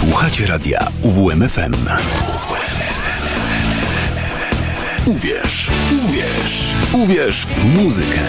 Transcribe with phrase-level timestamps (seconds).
[0.00, 1.74] Słuchacie radia UWMFM.
[5.06, 5.70] Uwierz,
[6.04, 8.20] uwierz, uwierz w muzykę.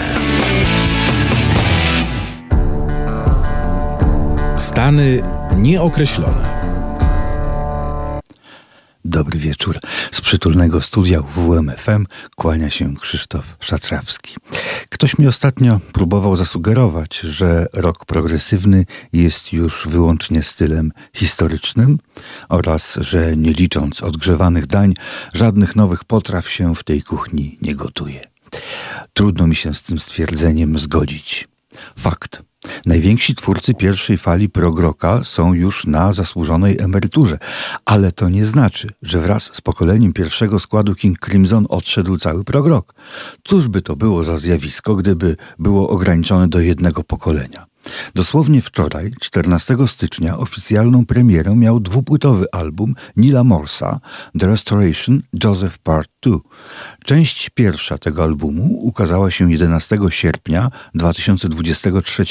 [4.56, 5.22] Stany
[5.56, 6.61] nieokreślone.
[9.04, 9.78] Dobry wieczór.
[10.12, 12.06] Z przytulnego studia WMFM
[12.36, 14.36] kłania się Krzysztof Szatrawski.
[14.90, 21.98] Ktoś mi ostatnio próbował zasugerować, że rok progresywny jest już wyłącznie stylem historycznym
[22.48, 24.94] oraz, że nie licząc odgrzewanych dań,
[25.34, 28.20] żadnych nowych potraw się w tej kuchni nie gotuje.
[29.12, 31.48] Trudno mi się z tym stwierdzeniem zgodzić.
[31.98, 32.51] Fakt.
[32.86, 37.38] Najwięksi twórcy pierwszej fali progroka są już na zasłużonej emeryturze,
[37.84, 42.94] ale to nie znaczy, że wraz z pokoleniem pierwszego składu King Crimson odszedł cały progrok.
[43.44, 47.71] Cóż by to było za zjawisko, gdyby było ograniczone do jednego pokolenia?
[48.14, 54.00] Dosłownie wczoraj, 14 stycznia, oficjalną premierę miał dwupłytowy album Nila Morsa
[54.38, 56.38] The Restoration Joseph Part 2.
[57.04, 62.24] Część pierwsza tego albumu ukazała się 11 sierpnia 2023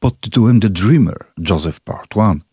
[0.00, 1.16] pod tytułem The Dreamer
[1.50, 2.45] Joseph Part 1.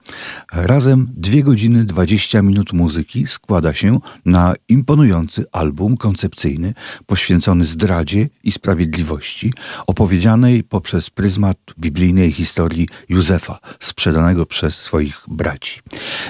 [0.52, 6.74] Razem 2 godziny 20 minut muzyki składa się na imponujący album koncepcyjny
[7.06, 9.54] poświęcony zdradzie i sprawiedliwości,
[9.88, 15.82] opowiedzianej poprzez pryzmat biblijnej historii Józefa, sprzedanego przez swoich braci.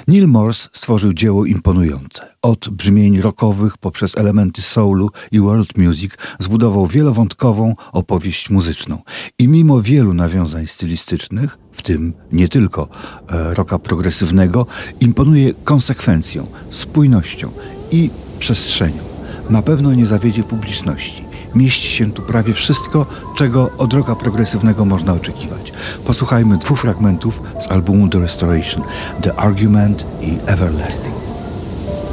[0.08, 2.33] Neil Morse stworzył dzieło imponujące.
[2.44, 9.02] Od brzmień rockowych poprzez elementy soulu i world music zbudował wielowątkową opowieść muzyczną.
[9.40, 12.88] I mimo wielu nawiązań stylistycznych, w tym nie tylko
[13.30, 14.66] e, rocka progresywnego,
[15.00, 17.52] imponuje konsekwencją, spójnością
[17.92, 19.04] i przestrzenią.
[19.50, 21.24] Na pewno nie zawiedzie publiczności.
[21.56, 23.06] Mieści się tu prawie wszystko,
[23.36, 25.74] czego od rocka progresywnego można oczekiwać.
[26.06, 28.84] Posłuchajmy dwóch fragmentów z albumu The Restoration,
[29.22, 31.33] The Argument i Everlasting.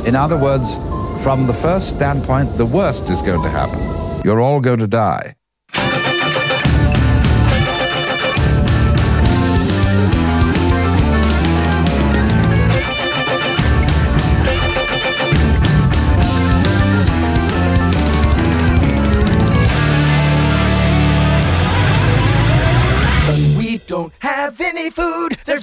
[0.07, 0.77] In other words,
[1.23, 3.79] from the first standpoint, the worst is going to happen.
[4.25, 5.37] You're all going to die.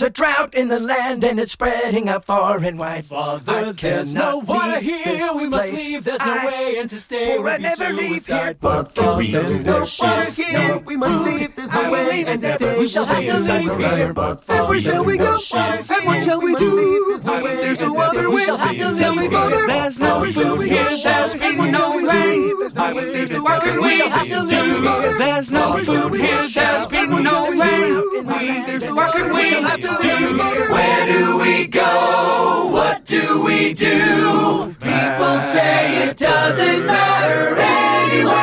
[0.08, 3.04] A drought in the land and it's spreading out far and wide.
[3.06, 5.04] Father, there's no water here.
[5.36, 6.06] We must leave.
[6.06, 8.56] There's no I way and to stay I'd never leave here.
[8.58, 10.78] But Father, there's no water here.
[10.78, 11.54] We must leave.
[11.56, 14.14] There's no way and to stay We shall have to leave here.
[14.50, 15.38] And where shall we go?
[15.54, 16.72] And what shall we do?
[17.12, 18.44] There's no no other We way.
[18.46, 19.56] shall have to Tell me, Father.
[19.58, 19.68] here.
[19.68, 20.90] There's no food here.
[21.04, 22.60] There's been no rain.
[22.60, 23.14] There's no way.
[23.14, 23.98] There's no other We way.
[23.98, 25.14] shall have to leave here.
[25.18, 26.48] There's no food here.
[26.48, 26.92] There's
[27.24, 28.66] no rain.
[28.66, 29.97] There's no other way.
[30.02, 30.38] Shall have to do?
[30.74, 32.70] Where do we go?
[32.72, 34.76] What do we do?
[34.80, 38.36] People say it doesn't matter anyway.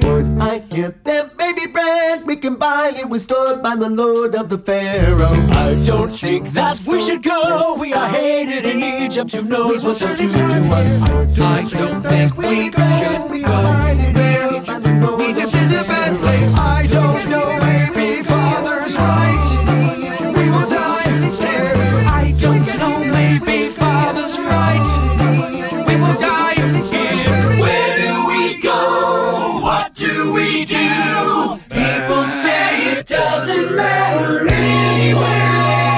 [0.00, 2.92] Boys, I hear there may be bread we can buy.
[2.96, 5.36] It was stored by the Lord of the Pharaoh.
[5.52, 7.74] I don't think that we should go.
[7.78, 9.32] We are hated in Egypt.
[9.34, 11.00] Who knows what they'll do to us?
[11.40, 12.82] I don't think we should go.
[15.20, 16.54] Egypt is a bad place.
[16.58, 17.41] I don't know.
[33.76, 35.91] Matter anyway.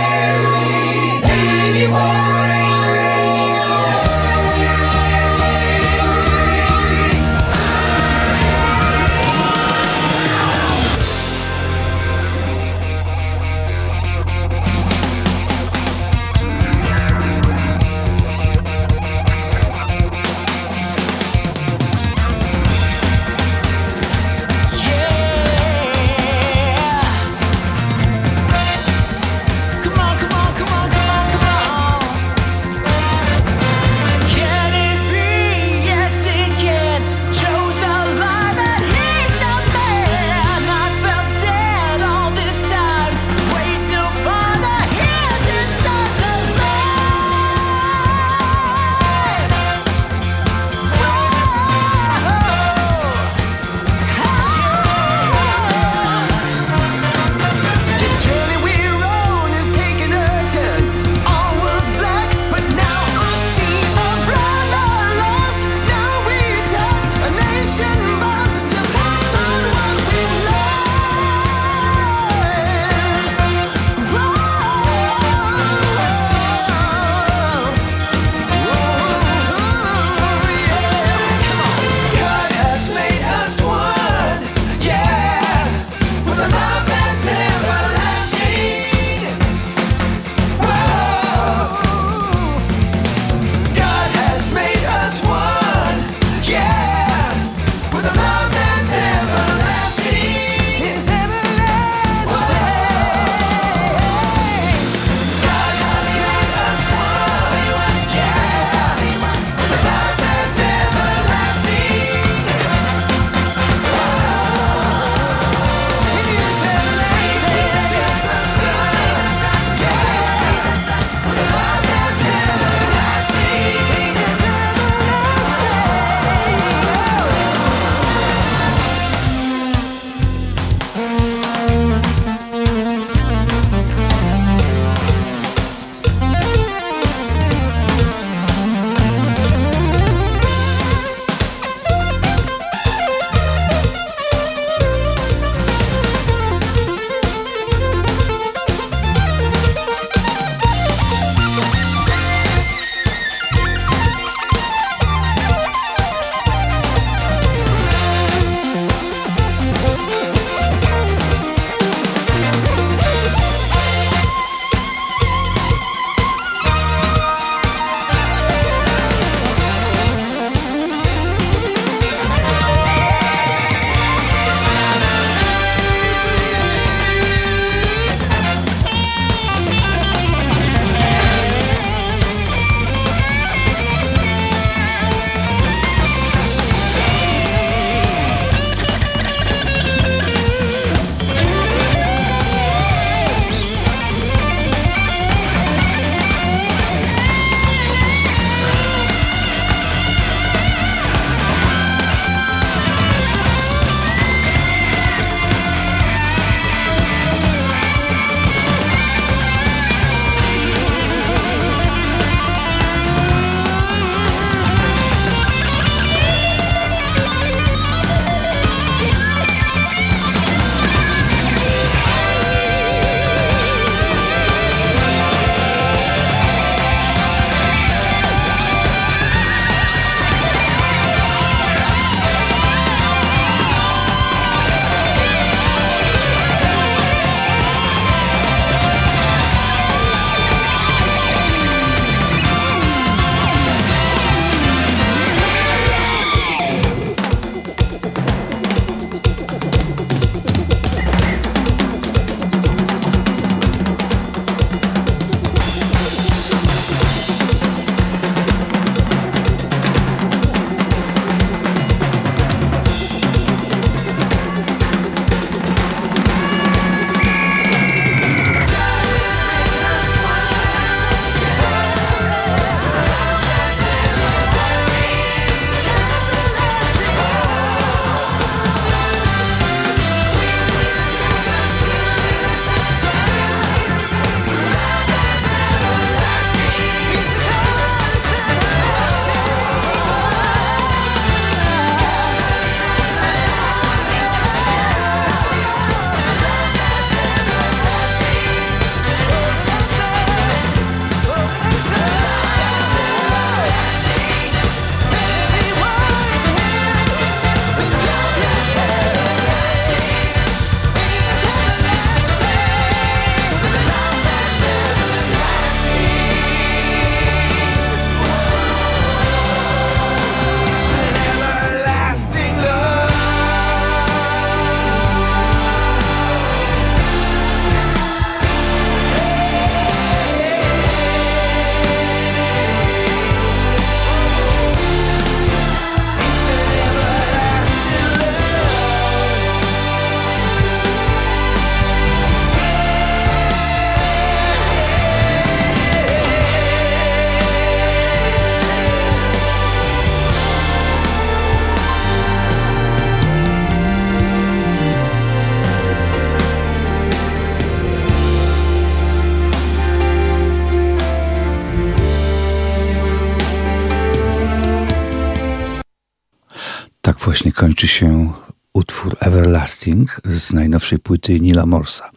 [367.84, 368.32] Kończy się
[368.72, 372.10] utwór Everlasting z najnowszej płyty Nila Morsa.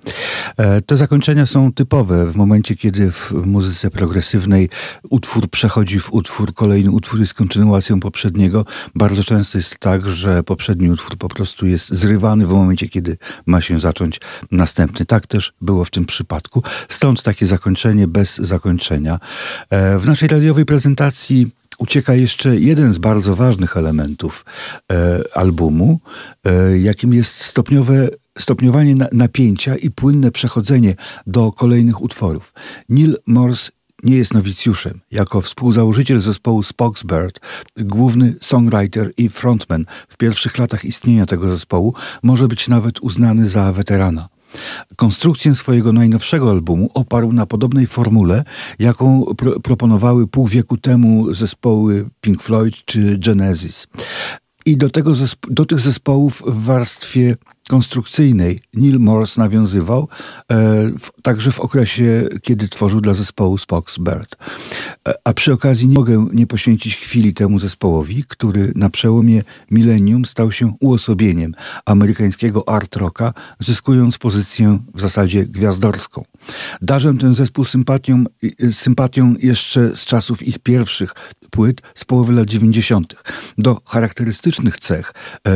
[0.58, 4.70] E, te zakończenia są typowe w momencie, kiedy w muzyce progresywnej
[5.10, 8.66] utwór przechodzi w utwór, kolejny utwór jest kontynuacją poprzedniego.
[8.96, 13.62] Bardzo często jest tak, że poprzedni utwór po prostu jest zrywany w momencie, kiedy ma
[13.62, 14.20] się zacząć
[14.52, 15.06] następny.
[15.06, 16.64] Tak też było w tym przypadku.
[16.90, 19.20] Stąd takie zakończenie bez zakończenia.
[19.70, 24.46] E, w naszej radiowej prezentacji ucieka jeszcze jeden z bardzo ważnych elementów
[24.92, 26.00] e, albumu,
[26.46, 30.96] e, jakim jest stopniowe stopniowanie na, napięcia i płynne przechodzenie
[31.28, 32.54] do kolejnych utworów.
[32.90, 33.72] Neil Morse
[34.04, 35.02] nie jest nowicjuszem.
[35.12, 37.40] Jako współzałożyciel zespołu Spoxbird,
[37.78, 41.94] główny songwriter i frontman w pierwszych latach istnienia tego zespołu,
[42.24, 44.30] może być nawet uznany za weterana.
[44.96, 48.44] Konstrukcję swojego najnowszego albumu oparł na podobnej formule,
[48.80, 53.88] jaką pro proponowały pół wieku temu zespoły Pink Floyd czy Genesis.
[54.66, 55.12] I do, tego
[55.50, 57.36] do tych zespołów w warstwie
[57.68, 60.56] konstrukcyjnej Neil Morse nawiązywał e,
[61.00, 64.36] w, także w okresie, kiedy tworzył dla zespołu Spock's Bird.
[65.08, 70.26] E, a przy okazji nie mogę nie poświęcić chwili temu zespołowi, który na przełomie milenium
[70.26, 71.56] stał się uosobieniem
[71.86, 76.24] amerykańskiego art rocka, zyskując pozycję w zasadzie gwiazdorską.
[76.82, 78.24] Darzę ten zespół sympatią,
[78.72, 81.14] sympatią jeszcze z czasów ich pierwszych
[81.50, 83.16] płyt z połowy lat 90.
[83.58, 85.14] Do charakterystycznych cech
[85.48, 85.52] e,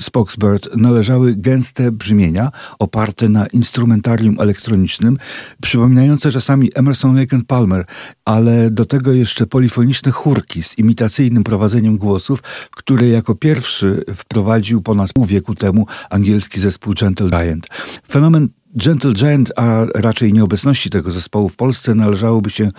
[0.00, 5.18] Spock's Bird należały gęste brzmienia oparte na instrumentarium elektronicznym,
[5.62, 7.84] przypominające czasami Emerson Lake Palmer,
[8.24, 15.12] ale do tego jeszcze polifoniczne chórki z imitacyjnym prowadzeniem głosów, które jako pierwszy wprowadził ponad
[15.12, 17.66] pół wieku temu angielski zespół Gentle Giant.
[18.08, 22.72] Fenomen Gentle Giant, a raczej nieobecności tego zespołu w Polsce należałoby się, e,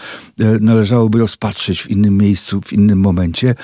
[0.60, 3.56] należałoby rozpatrzyć w innym miejscu, w innym momencie,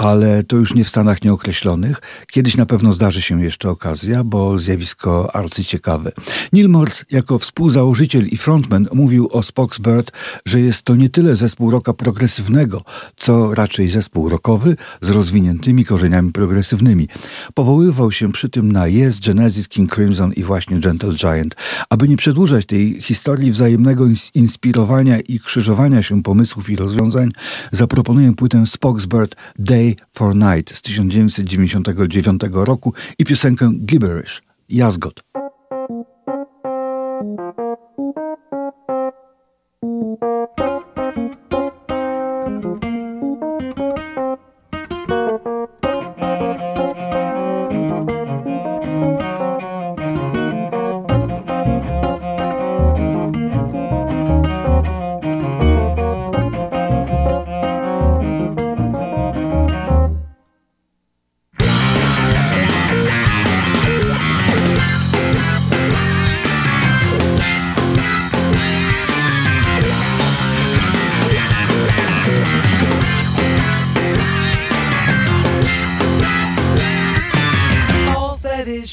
[0.00, 2.00] ale to już nie w Stanach nieokreślonych.
[2.30, 6.12] Kiedyś na pewno zdarzy się jeszcze okazja, bo zjawisko arcyciekawe.
[6.52, 10.12] Neil Morse jako współzałożyciel i frontman mówił o Spoxbird,
[10.46, 12.82] że jest to nie tyle zespół rocka progresywnego,
[13.16, 17.08] co raczej zespół rockowy z rozwiniętymi korzeniami progresywnymi.
[17.54, 21.54] Powoływał się przy tym na Yes, Genesis, King Crimson i właśnie Gentle Giant.
[21.90, 24.04] Aby nie przedłużać tej historii wzajemnego
[24.34, 27.28] inspirowania i krzyżowania się pomysłów i rozwiązań,
[27.72, 35.22] zaproponuję płytę Spoxbird Day for Night z 1999 roku i piosenkę Gibberish, Jazgot.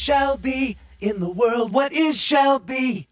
[0.07, 0.77] Shall be.
[1.01, 3.07] In the world, What is shall be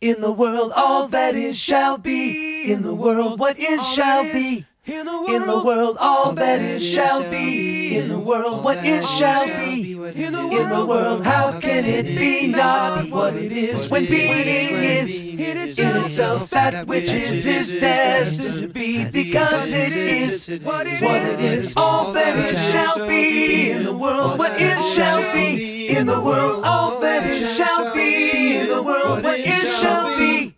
[0.00, 0.72] in the world.
[0.76, 2.70] all that is shall be.
[2.70, 4.64] In the world, what is shall be.
[4.86, 7.96] In the world, all that is shall be.
[7.98, 9.94] In the world, what is shall be.
[10.22, 15.56] In the world, how can it be not what it is when being is in
[15.66, 21.02] itself that which is is destined to be because it is what it
[21.40, 21.74] is.
[21.76, 23.72] All that is shall be.
[23.72, 25.75] In the world, what is shall be.
[25.88, 28.56] In the world, all that is shall be.
[28.56, 30.56] In the world, what is shall be.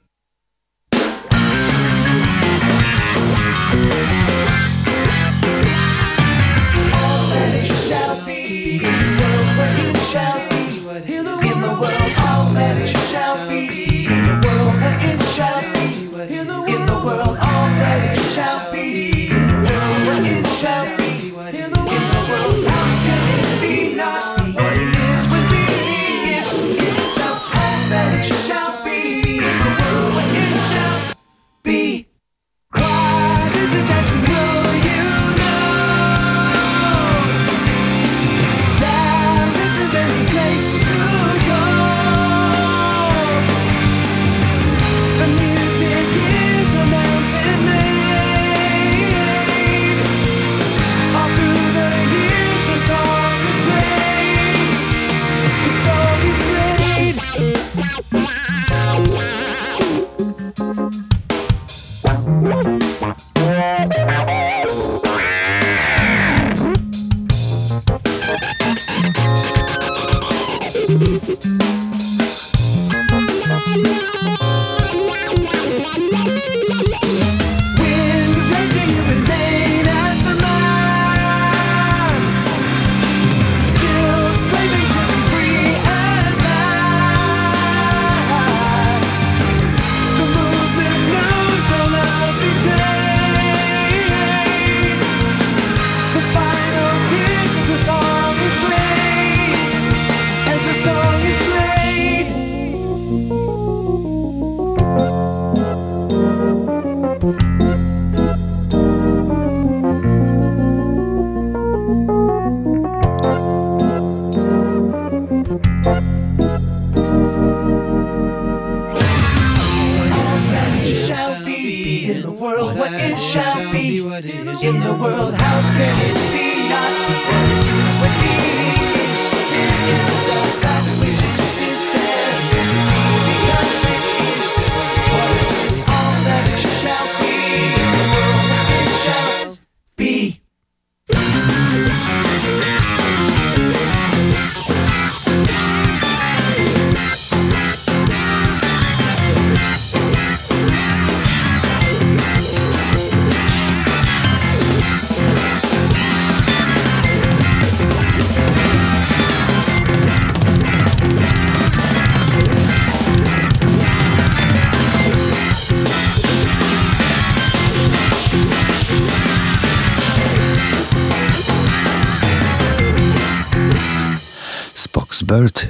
[6.94, 8.76] All that it shall be.
[8.76, 11.36] In the world, what it shall be In the
[11.78, 14.06] world all that it shall be.
[14.06, 16.34] In the world, it shall be.
[16.34, 18.67] In the world, all that it shall be.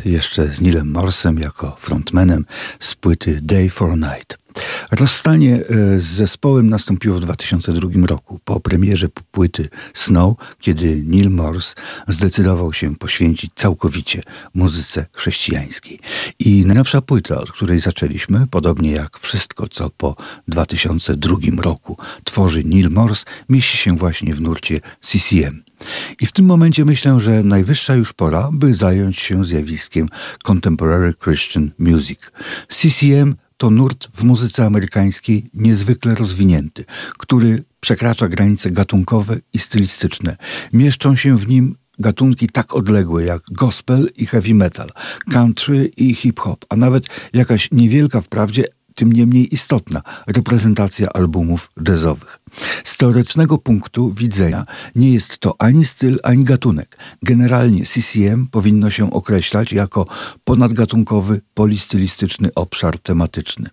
[0.05, 2.45] Jeszcze z Nilem Morsem jako frontmanem
[2.81, 4.39] z płyty Day for Night.
[4.91, 11.75] Rozstanie e, z zespołem nastąpiło w 2002 roku po premierze płyty Snow, kiedy Neil Morse
[12.09, 14.23] zdecydował się poświęcić całkowicie
[14.55, 16.01] muzyce chrześcijańskiej.
[16.39, 20.17] I najnowsza płyta, od której zaczęliśmy, podobnie jak wszystko, co po
[20.49, 25.68] 2002 roku tworzy Neil Morse, mieści się właśnie w nurcie CCM.
[26.21, 30.09] I w tym momencie myślę, że najwyższa już pora, by zająć się zjawiskiem
[30.43, 32.21] Contemporary Christian Music.
[32.69, 36.85] CCM to nurt w muzyce amerykańskiej niezwykle rozwinięty,
[37.19, 40.37] który przekracza granice gatunkowe i stylistyczne.
[40.73, 44.89] Mieszczą się w nim gatunki tak odległe jak gospel i heavy metal,
[45.31, 48.65] country i hip-hop, a nawet jakaś niewielka wprawdzie
[48.99, 52.41] tym niemniej istotna reprezentacja albumów jazzowych.
[52.85, 56.99] Z teoretycznego punktu widzenia nie jest to ani styl, ani gatunek.
[57.23, 60.07] Generalnie CCM powinno się określać jako
[60.45, 63.71] ponadgatunkowy, polistylistyczny obszar tematyczny.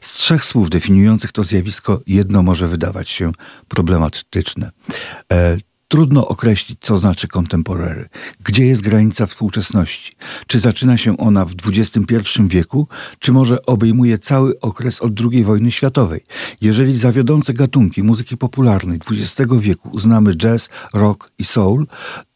[0.00, 3.32] Z trzech słów definiujących to zjawisko jedno może wydawać się
[3.68, 4.70] problematyczne.
[5.32, 5.56] E,
[5.90, 8.08] Trudno określić, co znaczy contemporary.
[8.44, 10.12] Gdzie jest granica współczesności?
[10.46, 12.06] Czy zaczyna się ona w XXI
[12.46, 16.20] wieku, czy może obejmuje cały okres od II wojny światowej?
[16.60, 21.86] Jeżeli za wiodące gatunki muzyki popularnej XX wieku uznamy jazz, rock i soul,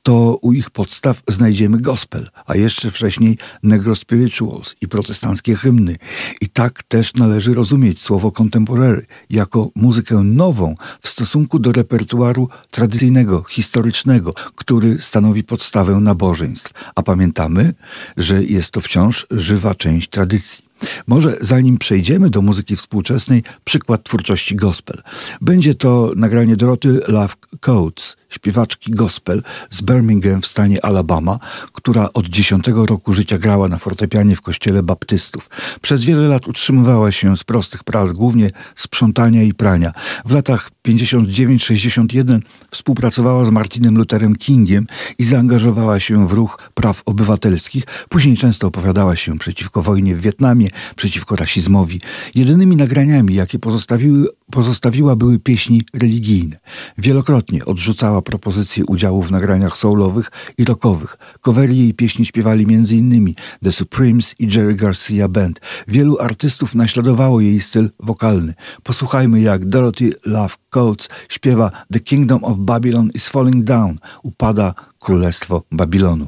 [0.04, 5.96] to u ich podstaw znajdziemy gospel, a jeszcze wcześniej negro spirituals i protestanckie hymny.
[6.40, 13.44] I tak też należy rozumieć słowo contemporary jako muzykę nową w stosunku do repertuaru tradycyjnego,
[13.48, 16.72] historycznego, który stanowi podstawę nabożeństw.
[16.94, 17.74] A pamiętamy,
[18.16, 20.64] że jest to wciąż żywa część tradycji.
[21.06, 25.02] Może zanim przejdziemy do muzyki współczesnej, przykład twórczości gospel.
[25.40, 31.38] Będzie to nagranie Doroty Love Coates, śpiewaczki gospel z Birmingham w stanie Alabama,
[31.72, 35.50] która od 10 roku życia grała na fortepianie w kościele baptystów.
[35.82, 39.92] Przez wiele lat utrzymywała się z prostych prac, głównie sprzątania i prania.
[40.24, 44.86] W latach 59-61 współpracowała z Martinem Lutherem Kingiem
[45.18, 47.84] i zaangażowała się w ruch praw obywatelskich.
[48.08, 52.00] Później często opowiadała się przeciwko wojnie w Wietnamie, przeciwko rasizmowi.
[52.34, 56.56] Jedynymi nagraniami, jakie pozostawiły, pozostawiła, były pieśni religijne.
[56.98, 61.16] Wielokrotnie odrzucała propozycje udziału w nagraniach soulowych i rockowych.
[61.40, 63.34] Covery jej pieśni śpiewali m.in.
[63.62, 65.60] The Supremes i Jerry Garcia Band.
[65.88, 68.54] Wielu artystów naśladowało jej styl wokalny.
[68.82, 73.98] Posłuchajmy, jak Dorothy Love Coates śpiewa The Kingdom of Babylon is Falling Down.
[74.24, 76.26] Upada Królestwo Babilonu.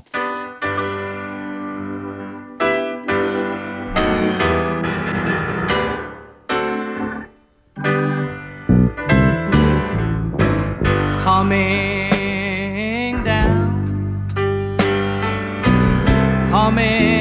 [11.25, 13.97] coming down,
[16.51, 17.16] coming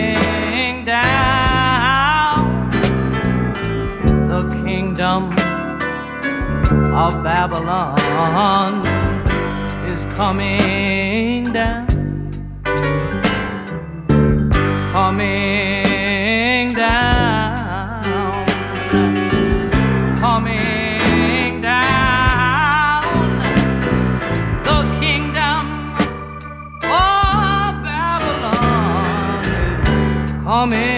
[6.96, 8.80] of Babylon
[9.90, 11.88] is coming down,
[14.94, 18.02] coming down,
[20.16, 23.04] coming down.
[24.64, 25.66] The kingdom
[26.82, 30.95] of Babylon is coming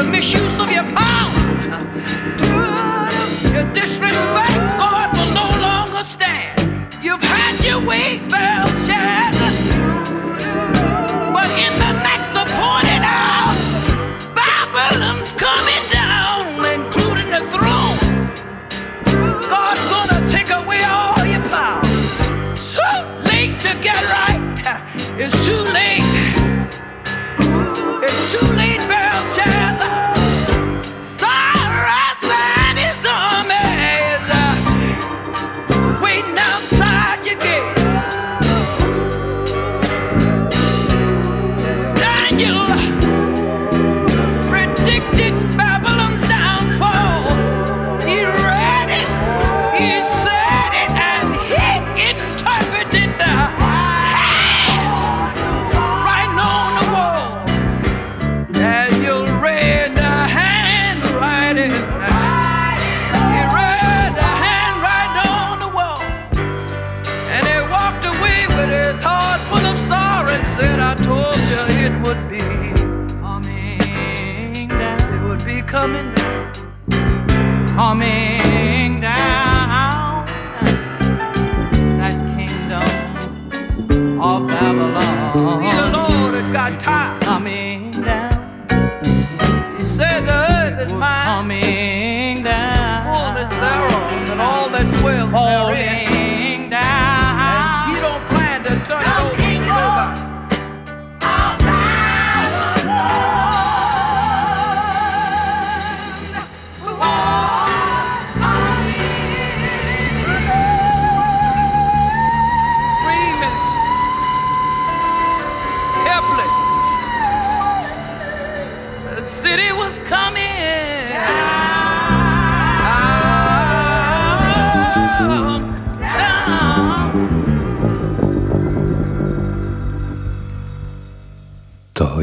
[0.00, 1.19] the misuse of your power,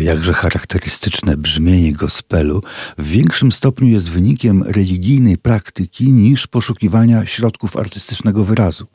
[0.08, 2.64] jakże charakterystyczne brzmienie gospelu
[2.98, 8.88] w większym stopniu jest wynikiem religijnej praktyki niż poszukiwania środków artystycznego wyrazu.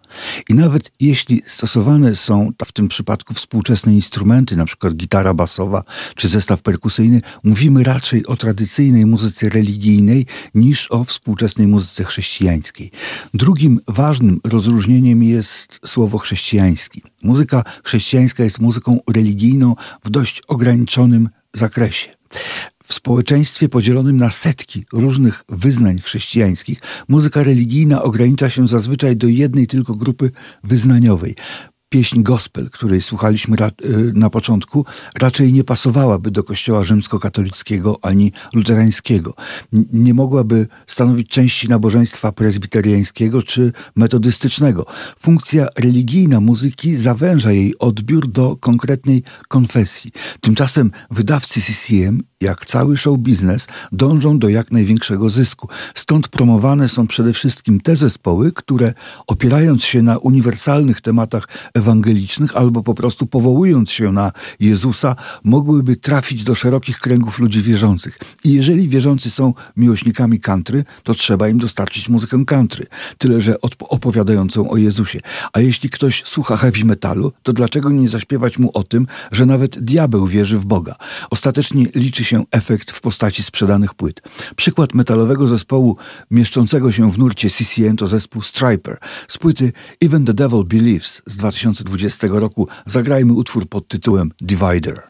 [0.48, 4.90] I nawet jeśli stosowane są w tym przypadku współczesne instrumenty, np.
[4.94, 12.04] gitara basowa czy zestaw perkusyjny, mówimy raczej o tradycyjnej muzyce religijnej niż o współczesnej muzyce
[12.04, 12.90] chrześcijańskiej.
[13.34, 17.02] Drugim ważnym rozróżnieniem jest słowo chrześcijański.
[17.22, 21.01] Muzyka chrześcijańska jest muzyką religijną w dość ograniczonym
[21.52, 22.08] zakresie.
[22.84, 29.66] W społeczeństwie podzielonym na setki różnych wyznań chrześcijańskich, muzyka religijna ogranicza się zazwyczaj do jednej
[29.66, 30.30] tylko grupy
[30.64, 31.36] wyznaniowej
[31.92, 34.86] pieśń gospel, której słuchaliśmy y, na początku,
[35.20, 39.34] raczej nie pasowałaby do kościoła rzymskokatolickiego ani luterańskiego.
[39.92, 44.86] Nie mogłaby stanowić części nabożeństwa prezbiteriańskiego czy metodystycznego.
[45.20, 50.10] Funkcja religijna muzyki zawęża jej odbiór do konkretnej konfesji.
[50.40, 55.68] Tymczasem wydawcy CCM jak cały show biznes, dążą do jak największego zysku.
[55.94, 58.94] Stąd promowane są przede wszystkim te zespoły, które
[59.26, 61.48] opierając się na uniwersalnych tematach
[61.82, 68.18] ewangelicznych albo po prostu powołując się na Jezusa, mogłyby trafić do szerokich kręgów ludzi wierzących.
[68.44, 72.86] I jeżeli wierzący są miłośnikami country, to trzeba im dostarczyć muzykę country,
[73.18, 75.20] tyle że opowiadającą o Jezusie.
[75.52, 79.78] A jeśli ktoś słucha heavy metalu, to dlaczego nie zaśpiewać mu o tym, że nawet
[79.78, 80.94] diabeł wierzy w Boga?
[81.30, 84.22] Ostatecznie liczy się efekt w postaci sprzedanych płyt.
[84.56, 85.96] Przykład metalowego zespołu
[86.30, 88.98] mieszczącego się w nurcie CCM to zespół Striper.
[89.28, 91.36] Z płyty Even the Devil Believes z
[91.72, 95.02] 2020 roku zagrajmy utwór pod tytułem Divider.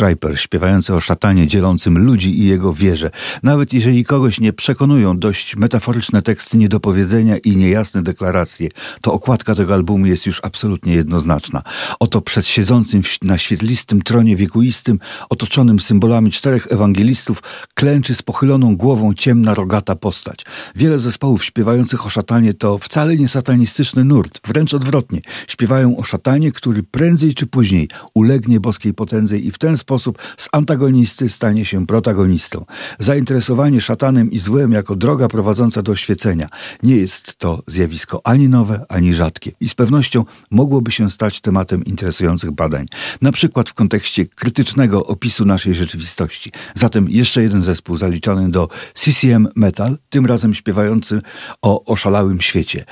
[0.00, 3.10] Striper śpiewający o szatanie dzielącym ludzi i jego wierze.
[3.42, 8.68] Nawet jeżeli kogoś nie przekonują dość metaforyczne teksty niedopowiedzenia i niejasne deklaracje,
[9.00, 11.62] to okładka tego albumu jest już absolutnie jednoznaczna.
[11.98, 14.98] Oto przed siedzącym na świetlistym tronie wiekuistym,
[15.30, 17.42] otoczonym symbolami czterech ewangelistów,
[17.74, 20.44] klęczy z pochyloną głową ciemna, rogata postać.
[20.76, 25.20] Wiele zespołów śpiewających o szatanie to wcale nie satanistyczny nurt, wręcz odwrotnie.
[25.46, 29.89] Śpiewają o szatanie, który prędzej czy później ulegnie boskiej potędze i w ten sposób
[30.36, 32.64] z antagonisty stanie się protagonistą.
[32.98, 36.48] Zainteresowanie szatanem i złem jako droga prowadząca do oświecenia
[36.82, 41.84] nie jest to zjawisko ani nowe, ani rzadkie i z pewnością mogłoby się stać tematem
[41.84, 42.86] interesujących badań,
[43.22, 46.52] na przykład w kontekście krytycznego opisu naszej rzeczywistości.
[46.74, 51.20] Zatem jeszcze jeden zespół zaliczony do CCM Metal, tym razem śpiewający
[51.62, 52.84] o oszalałym świecie.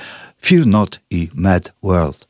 [0.45, 2.27] Fear Not i Mad World.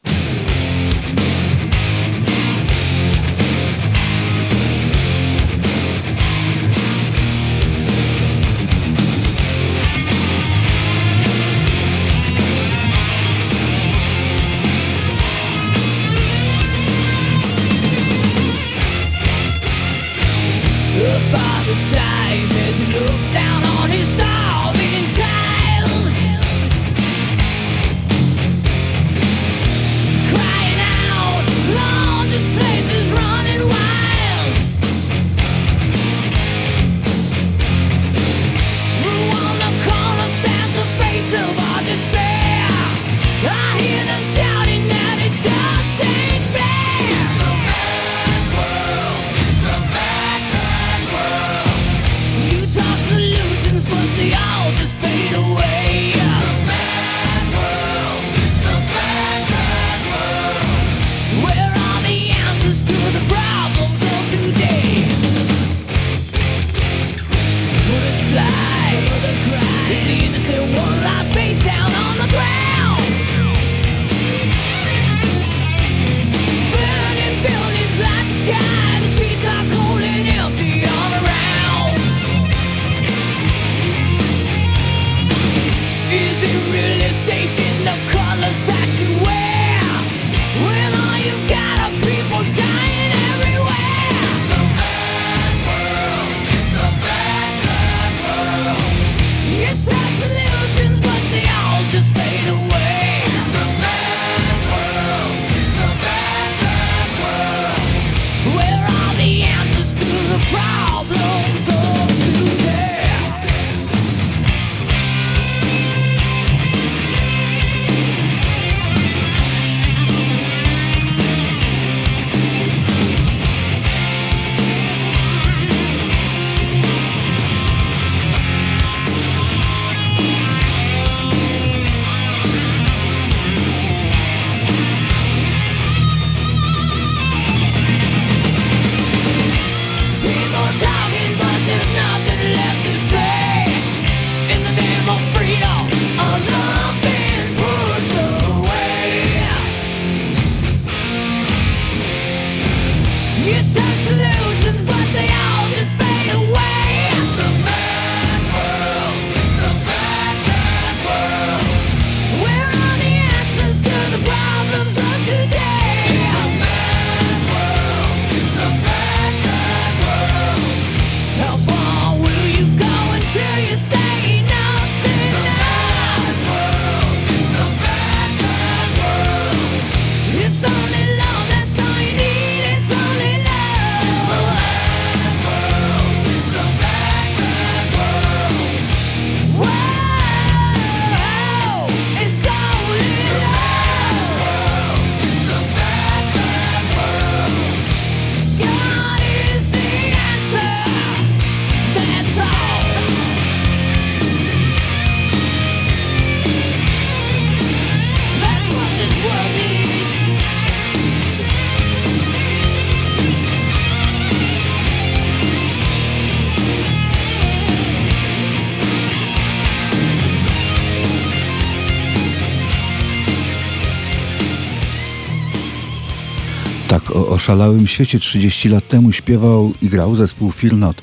[227.50, 231.02] O oszalałym świecie 30 lat temu śpiewał i grał zespół Fear Not.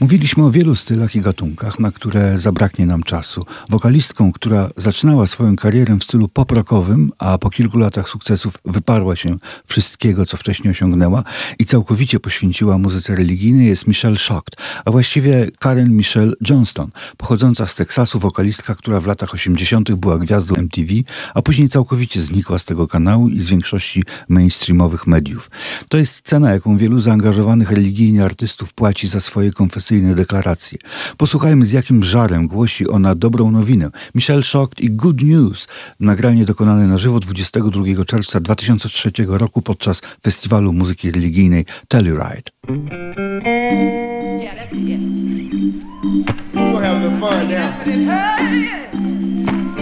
[0.00, 3.46] Mówiliśmy o wielu stylach i gatunkach, na które zabraknie nam czasu.
[3.68, 9.36] Wokalistką, która zaczynała swoją karierę w stylu pop-rockowym, a po kilku latach sukcesów wyparła się
[9.66, 11.24] wszystkiego, co wcześniej osiągnęła
[11.58, 17.74] i całkowicie poświęciła muzyce religijnej jest Michelle Shocked, a właściwie Karen Michelle Johnston, pochodząca z
[17.74, 19.92] Teksasu, wokalistka, która w latach 80.
[19.92, 20.92] była gwiazdą MTV,
[21.34, 25.50] a później całkowicie znikła z tego kanału i z większości mainstreamowych mediów.
[25.88, 29.52] To jest cena, jaką wielu zaangażowanych religijnie artystów płaci za swoje
[29.88, 30.78] konfesyjne deklaracje.
[31.16, 33.90] Posłuchajmy, z jakim żarem głosi ona dobrą nowinę.
[34.14, 35.68] Michelle Shocked i Good News.
[36.00, 42.50] Nagranie dokonane na żywo 22 czerwca 2003 roku podczas Festiwalu Muzyki Religijnej Telluride.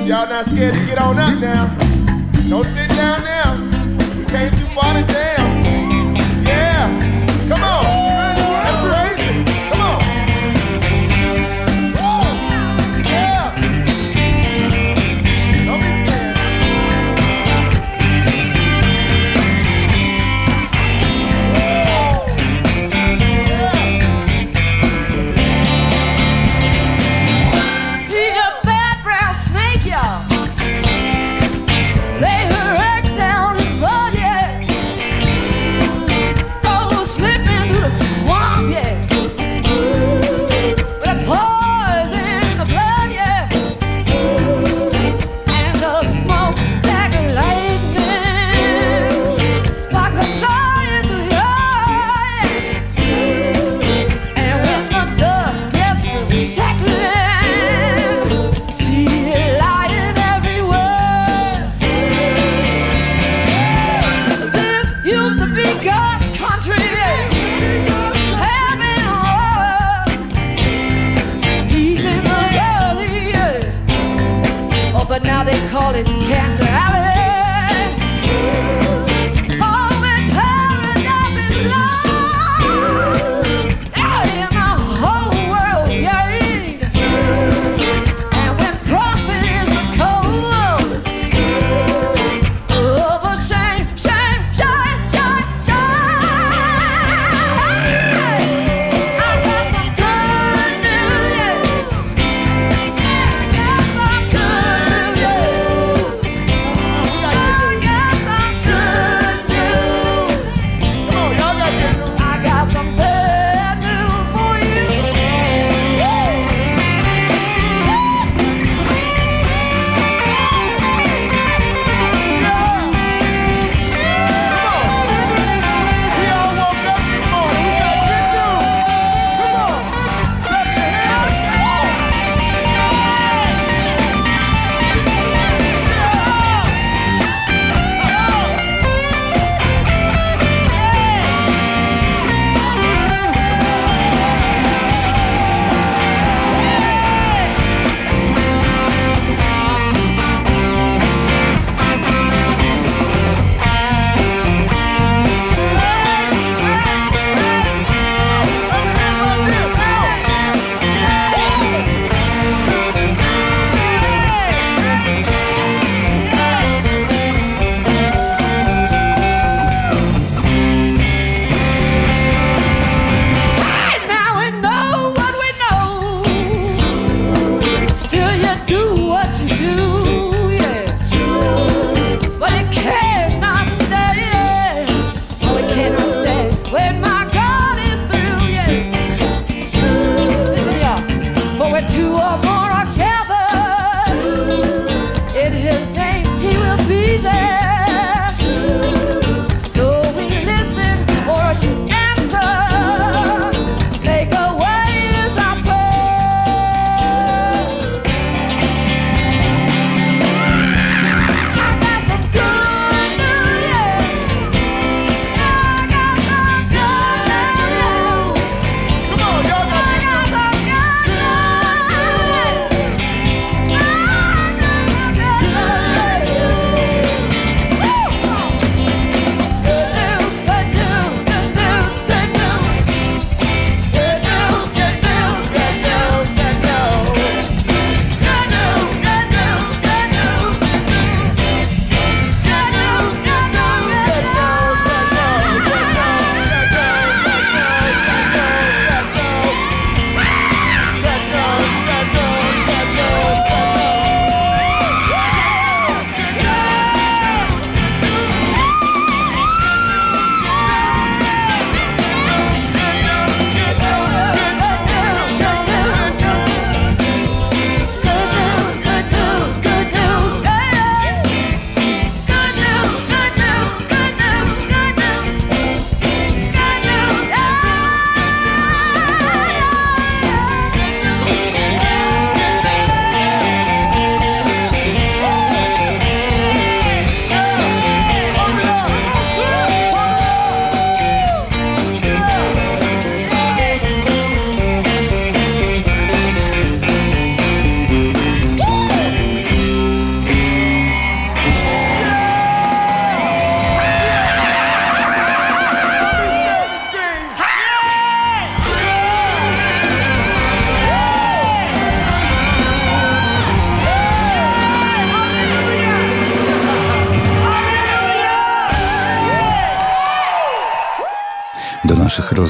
[0.06, 1.66] Y'all not scared to get on up now.
[2.48, 3.56] Don't sit down now.
[4.16, 5.35] We came too far.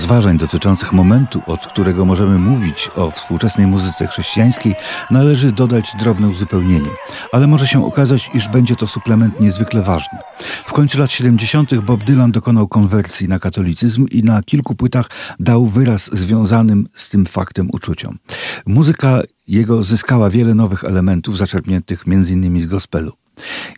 [0.07, 4.75] Rozważań dotyczących momentu, od którego możemy mówić o współczesnej muzyce chrześcijańskiej,
[5.11, 6.89] należy dodać drobne uzupełnienie.
[7.33, 10.19] Ale może się okazać, iż będzie to suplement niezwykle ważny.
[10.67, 11.75] W końcu lat 70.
[11.75, 17.27] Bob Dylan dokonał konwersji na katolicyzm i na kilku płytach dał wyraz związanym z tym
[17.27, 18.19] faktem uczuciom.
[18.67, 22.63] Muzyka jego zyskała wiele nowych elementów zaczerpniętych m.in.
[22.63, 23.13] z gospelu.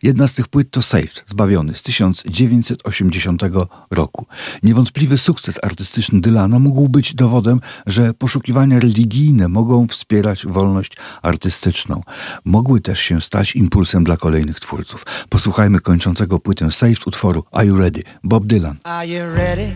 [0.03, 3.43] Jedna z tych płyt to Saved, Zbawiony z 1980
[3.91, 4.27] roku.
[4.63, 10.93] Niewątpliwy sukces artystyczny Dylana mógł być dowodem, że poszukiwania religijne mogą wspierać wolność
[11.23, 12.03] artystyczną.
[12.45, 15.07] Mogły też się stać impulsem dla kolejnych twórców.
[15.29, 18.03] Posłuchajmy kończącego płytę Saved utworu Are You Ready?
[18.25, 18.77] Bob Dylan.
[18.85, 19.75] Are you ready?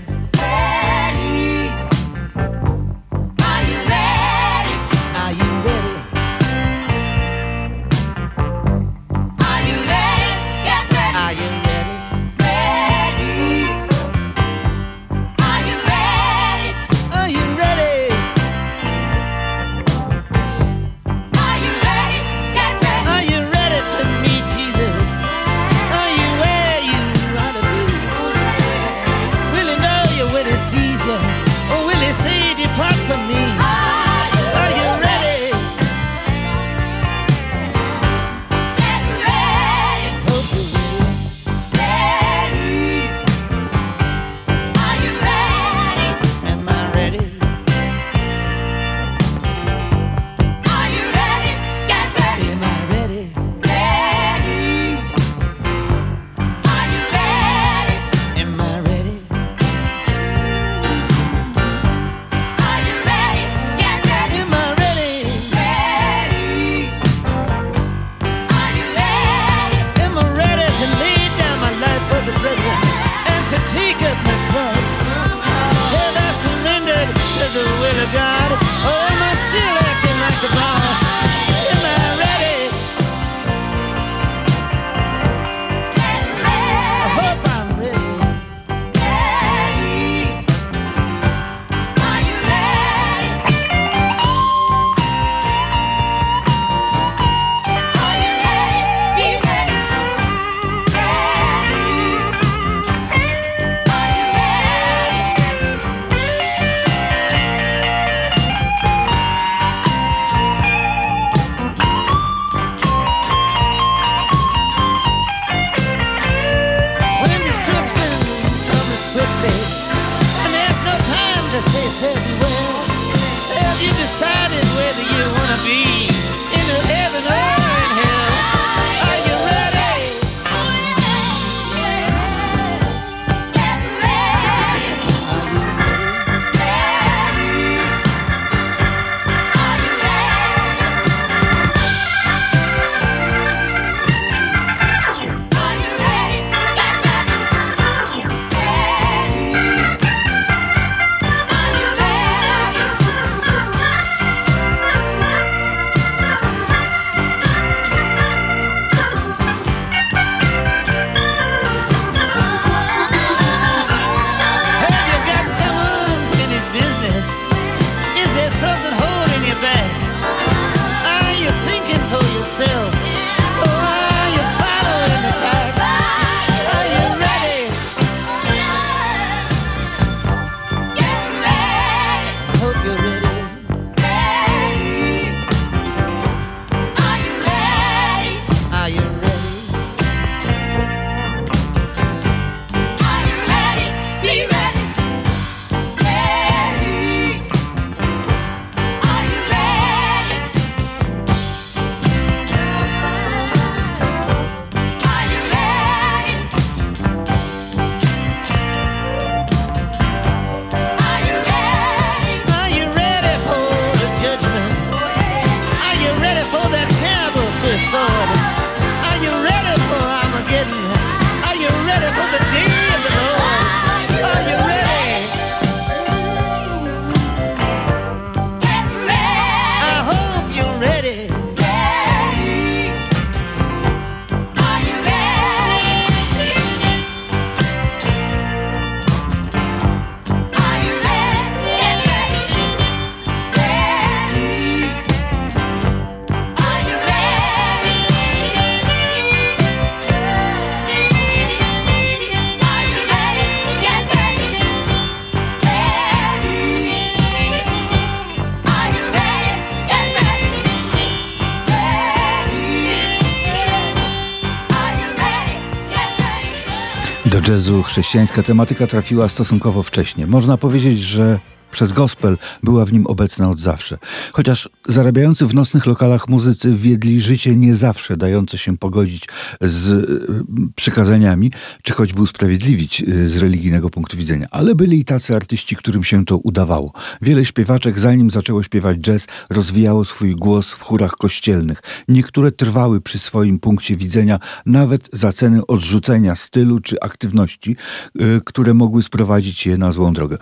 [267.63, 270.27] Jazzu chrześcijańska tematyka trafiła stosunkowo wcześnie.
[270.27, 271.39] Można powiedzieć, że
[271.73, 273.99] przez gospel była w nim obecna od zawsze.
[274.33, 279.29] Chociaż zarabiający w nocnych lokalach muzycy wiedli życie nie zawsze dające się pogodzić
[279.61, 280.27] z y,
[280.75, 281.51] przykazaniami,
[281.83, 284.47] czy choćby usprawiedliwić y, z religijnego punktu widzenia.
[284.51, 286.93] Ale byli i tacy artyści, którym się to udawało.
[287.23, 291.83] Wiele śpiewaczek, zanim zaczęło śpiewać jazz, rozwijało swój głos w chórach kościelnych.
[292.09, 297.77] Niektóre trwały przy swoim punkcie widzenia, nawet za cenę odrzucenia stylu czy aktywności,
[298.21, 300.39] y, które mogły sprowadzić je na złą drogę.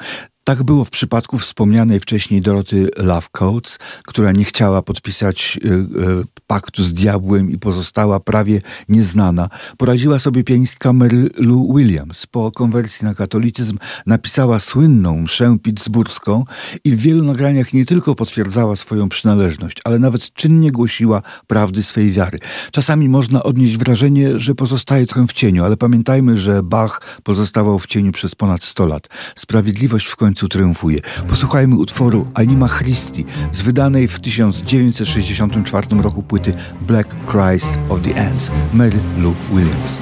[0.50, 6.40] Tak było w przypadku wspomnianej wcześniej Doroty Love Coates, która nie chciała podpisać y, y,
[6.46, 9.48] paktu z diabłem i pozostała prawie nieznana.
[9.76, 12.26] Poradziła sobie pianistka Mary Lou Williams.
[12.26, 16.44] Po konwersji na katolicyzm napisała słynną mszę pittsburską
[16.84, 22.10] i w wielu nagraniach nie tylko potwierdzała swoją przynależność, ale nawet czynnie głosiła prawdy swej
[22.10, 22.38] wiary.
[22.72, 27.86] Czasami można odnieść wrażenie, że pozostaje trochę w cieniu, ale pamiętajmy, że Bach pozostawał w
[27.86, 29.08] cieniu przez ponad 100 lat.
[29.36, 31.00] Sprawiedliwość w końcu triumfuje.
[31.28, 38.50] Posłuchajmy utworu Anima Christi z wydanej w 1964 roku płyty Black Christ of the Ants
[38.72, 40.00] Mary Lou Williams.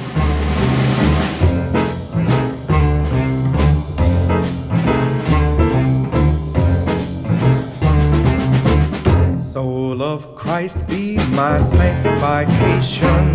[9.53, 10.95] Soul of Christ be
[11.31, 13.29] my sanctification.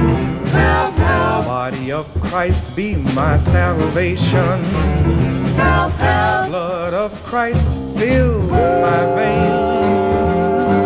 [1.64, 4.60] Body of Christ be my salvation.
[6.54, 7.66] Blood of Christ
[7.98, 10.78] fill my veins.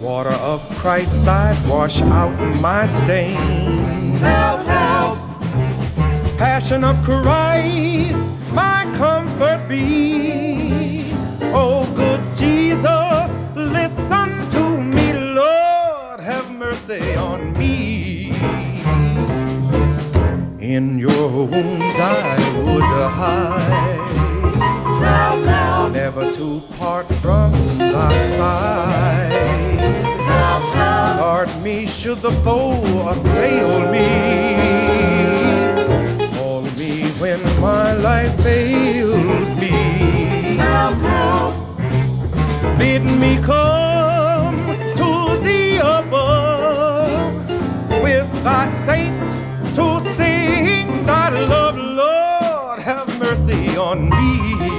[0.00, 2.32] Water of Christ's side wash out
[2.62, 4.22] my stains.
[6.38, 8.24] Passion of Christ,
[8.54, 11.12] my comfort be.
[11.52, 18.32] Oh, good Jesus, listen to me, Lord, have mercy on me.
[20.58, 23.95] In your wounds I would hide,
[26.06, 29.32] never to part from thy side.
[31.18, 34.06] Guard me should the foe assail me,
[36.36, 36.92] call me
[37.22, 39.74] when my life fails me.
[42.78, 44.56] Bid me come
[45.00, 45.10] to
[45.46, 45.62] the
[45.98, 47.34] above
[48.04, 49.86] with thy saints to
[50.16, 54.75] sing thy love, Lord, have mercy on me.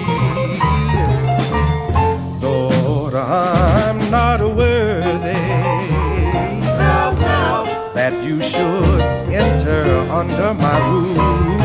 [3.30, 5.34] I'm not worthy
[7.94, 11.62] that you should enter under my roof.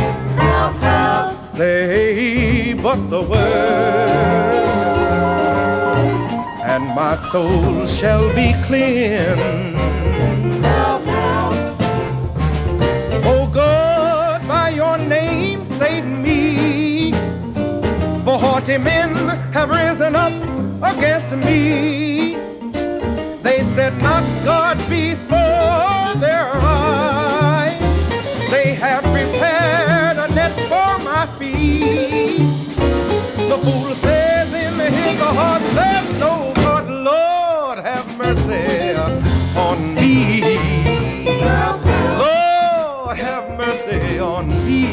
[1.48, 4.66] Say but the word,
[6.64, 9.76] and my soul shall be cleansed.
[13.24, 17.12] Oh God, by your name save me.
[18.24, 19.10] For haughty men
[19.52, 20.21] have risen up
[21.02, 22.36] against me.
[23.42, 27.80] They said not God before their eyes.
[28.52, 32.38] They have prepared a net for my feet.
[33.50, 38.94] The fool says in his heart, there's no God, Lord, have mercy
[39.56, 40.56] on me.
[42.22, 44.84] Lord, have mercy on me.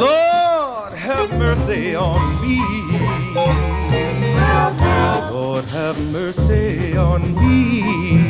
[0.00, 2.93] Lord, have mercy on me.
[5.54, 8.23] Lord, have mercy on me.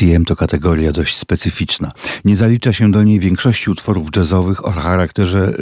[0.00, 1.92] CCM to kategoria dość specyficzna.
[2.24, 5.52] Nie zalicza się do niej większości utworów jazzowych o charakterze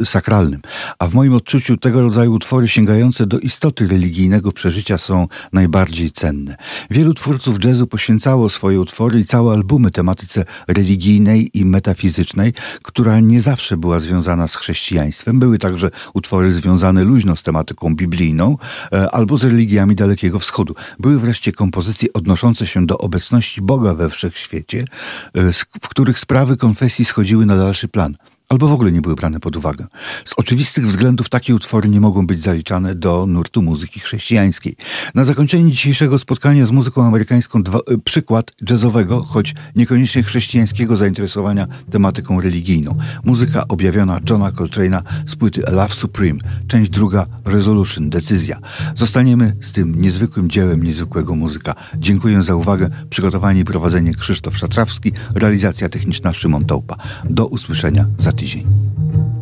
[0.00, 0.60] e, sakralnym,
[0.98, 6.56] a w moim odczuciu tego rodzaju utwory sięgające do istoty religijnego przeżycia są najbardziej cenne.
[6.90, 13.40] Wielu twórców jazzu poświęcało swoje utwory i całe albumy tematyce religijnej i metafizycznej, która nie
[13.40, 15.38] zawsze była związana z chrześcijaństwem.
[15.38, 18.58] Były także utwory związane luźno z tematyką biblijną
[18.92, 20.74] e, albo z religiami Dalekiego Wschodu.
[20.98, 24.84] Były wreszcie kompozycje odnoszące się do obecności Boga we wszechświecie,
[25.34, 25.52] e,
[25.82, 28.14] w których sprawy konfesji schodziły na dalszy plan.
[28.48, 29.86] Albo w ogóle nie były brane pod uwagę.
[30.24, 34.76] Z oczywistych względów takie utwory nie mogą być zaliczane do nurtu muzyki chrześcijańskiej.
[35.14, 41.66] Na zakończenie dzisiejszego spotkania z muzyką amerykańską dwa, y, przykład jazzowego, choć niekoniecznie chrześcijańskiego zainteresowania
[41.90, 42.98] tematyką religijną.
[43.24, 48.58] Muzyka objawiona Johna Coltrane'a z płyty Love Supreme, część druga Resolution, decyzja.
[48.94, 51.74] Zostaniemy z tym niezwykłym dziełem niezwykłego muzyka.
[51.96, 52.90] Dziękuję za uwagę.
[53.10, 56.96] Przygotowanie i prowadzenie Krzysztof Szatrawski, realizacja techniczna Szymon Tołpa.
[57.30, 59.33] Do usłyszenia za Hatice'nin.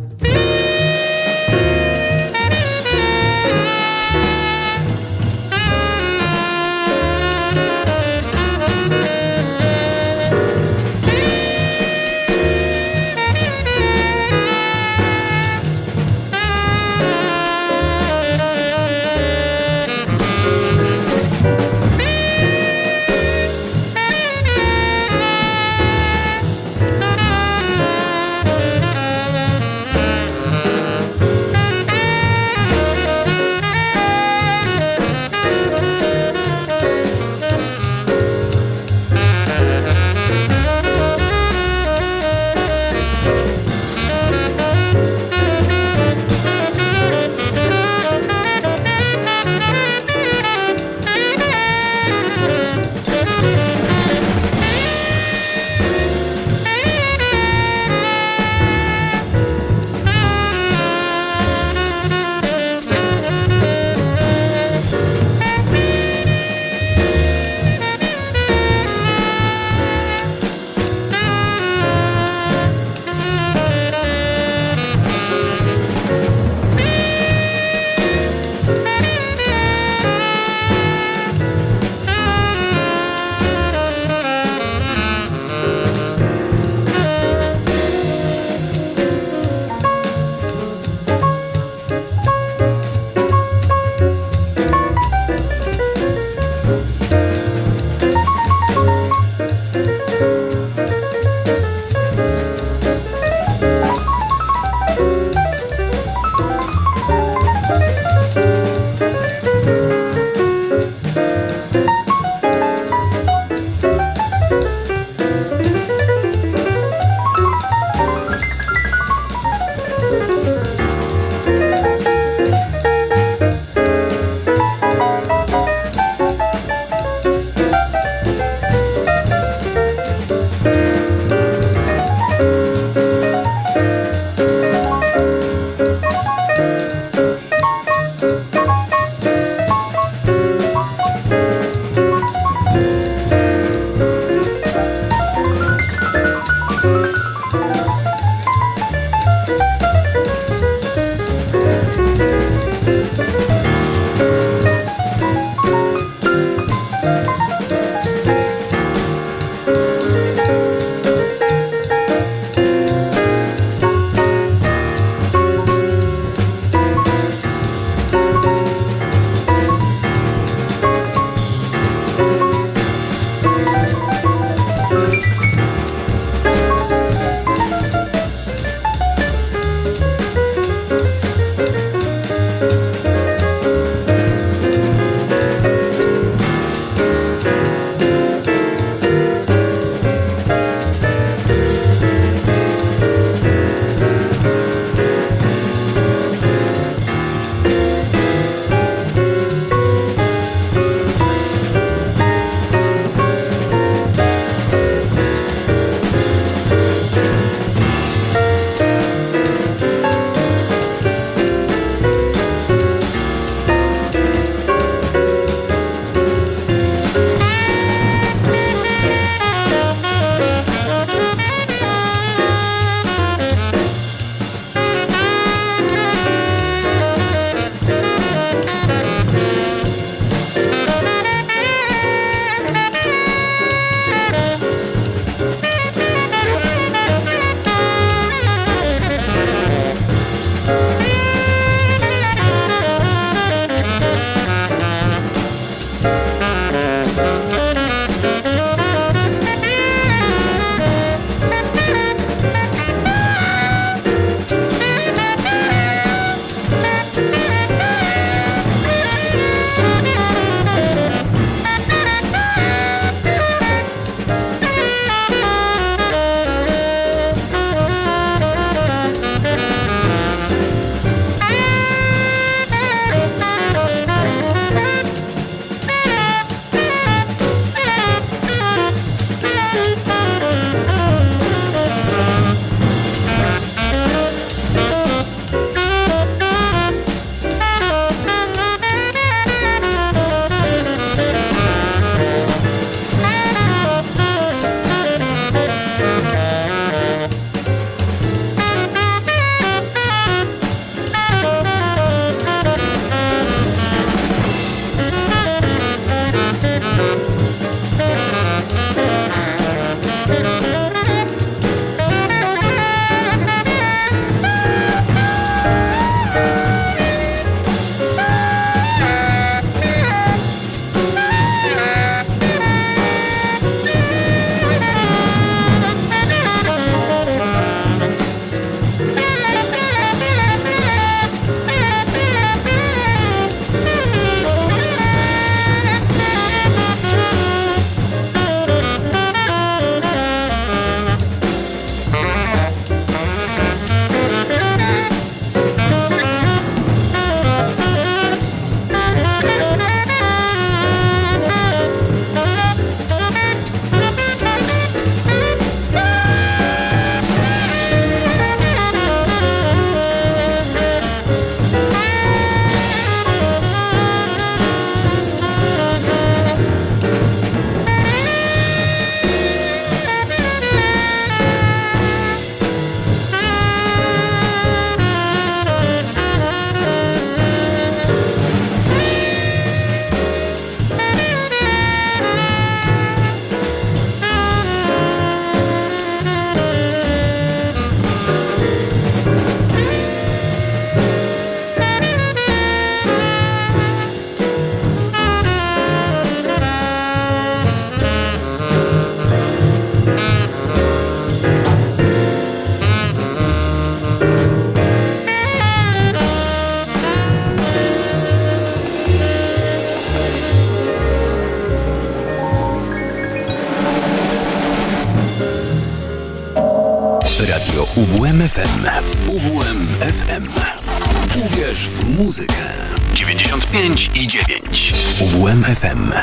[422.23, 422.71] Muzykę.
[423.13, 424.93] 95 i 9.
[425.21, 426.13] UWMFM.